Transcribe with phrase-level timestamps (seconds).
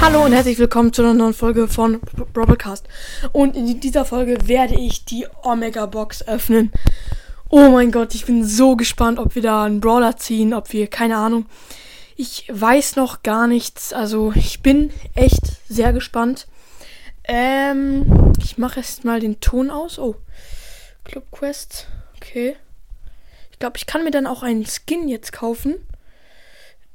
[0.00, 2.00] Hallo und herzlich willkommen zu einer neuen Folge von
[2.32, 2.86] Broadcast.
[3.32, 6.70] Und in dieser Folge werde ich die Omega Box öffnen.
[7.48, 10.86] Oh mein Gott, ich bin so gespannt, ob wir da einen Brawler ziehen, ob wir,
[10.88, 11.46] keine Ahnung.
[12.14, 13.92] Ich weiß noch gar nichts.
[13.92, 16.46] Also ich bin echt sehr gespannt.
[17.24, 19.98] Ähm, ich mache erst mal den Ton aus.
[19.98, 20.16] Oh,
[21.04, 21.88] Club Quest.
[22.16, 22.56] Okay.
[23.50, 25.76] Ich glaube, ich kann mir dann auch einen Skin jetzt kaufen.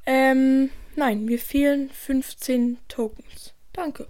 [0.05, 3.53] Ähm, nein, mir fehlen 15 Tokens.
[3.73, 4.07] Danke.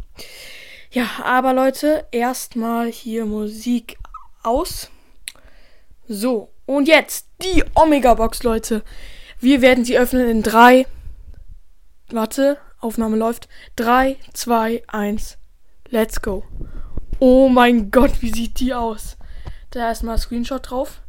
[0.91, 3.97] Ja, aber Leute, erstmal hier Musik
[4.43, 4.89] aus.
[6.07, 8.83] So, und jetzt die Omega Box, Leute.
[9.39, 10.85] Wir werden sie öffnen in 3.
[12.09, 13.47] Warte, Aufnahme läuft.
[13.77, 15.37] 3, 2, 1.
[15.89, 16.43] Let's go.
[17.19, 19.17] Oh mein Gott, wie sieht die aus?
[19.69, 21.01] Da erstmal Screenshot drauf.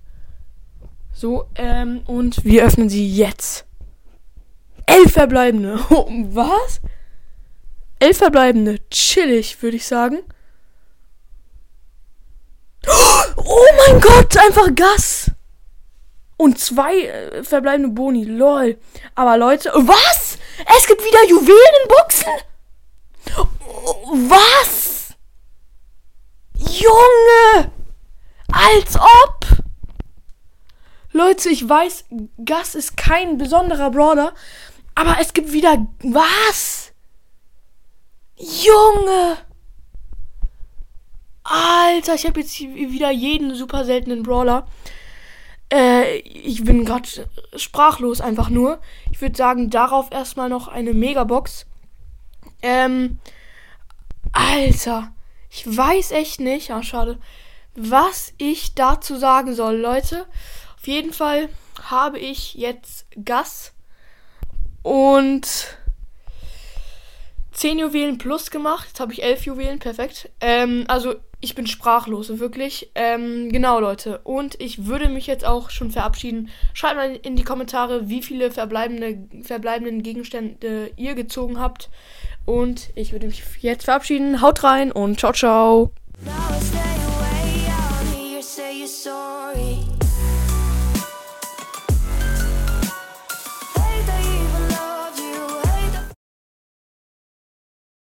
[1.13, 3.67] So, ähm, und wir öffnen sie jetzt.
[5.23, 5.79] Verbleibende.
[6.35, 6.81] Was?
[8.01, 8.81] Elf verbleibende.
[8.91, 10.19] Chillig, würde ich sagen.
[13.45, 15.31] Oh mein Gott, einfach Gas.
[16.37, 18.25] Und zwei äh, verbleibende Boni.
[18.25, 18.79] Lol.
[19.15, 20.39] Aber Leute, was?
[20.77, 22.33] Es gibt wieder Juwelenbuchsen?
[24.29, 25.15] Was?
[26.57, 27.73] Junge!
[28.53, 29.47] Als ob!
[31.13, 32.05] Leute, ich weiß,
[32.45, 34.33] Gas ist kein besonderer Brawler,
[34.95, 35.87] aber es gibt wieder.
[36.03, 36.93] Was?
[38.37, 39.39] Junge!
[41.45, 44.67] Alter, ich habe jetzt wieder jeden super seltenen Brawler.
[45.73, 47.09] Äh, ich bin gerade
[47.57, 48.81] sprachlos einfach nur.
[49.11, 51.67] Ich würde sagen, darauf erstmal noch eine Megabox.
[52.63, 53.19] Ähm,
[54.33, 55.13] Alter,
[55.51, 57.19] ich weiß echt nicht, ja, schade,
[57.75, 60.27] was ich dazu sagen soll, Leute.
[60.79, 61.49] Auf jeden Fall
[61.83, 63.72] habe ich jetzt Gas
[64.83, 65.77] und
[67.53, 68.89] 10 Juwelen plus gemacht.
[68.89, 70.31] Jetzt habe ich 11 Juwelen, perfekt.
[70.41, 72.91] Ähm, also ich bin sprachlos, wirklich.
[72.95, 74.21] Ähm, genau, Leute.
[74.25, 76.51] Und ich würde mich jetzt auch schon verabschieden.
[76.73, 81.91] Schreibt mal in die Kommentare, wie viele verbleibende, verbleibenden Gegenstände ihr gezogen habt.
[82.47, 84.41] Und ich würde mich jetzt verabschieden.
[84.41, 85.91] Haut rein und ciao, ciao.